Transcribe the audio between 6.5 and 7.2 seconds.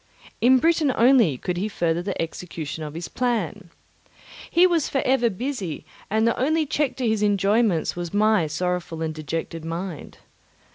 check to